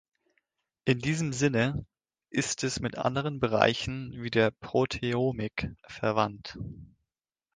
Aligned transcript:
In 0.85 0.97
diesem 0.97 1.31
Sinne 1.31 1.85
ist 2.31 2.63
es 2.63 2.79
mit 2.79 2.97
anderen 2.97 3.39
Bereichen 3.39 4.13
wie 4.23 4.31
der 4.31 4.49
Proteomik 4.49 5.75
verwandt. 5.87 6.57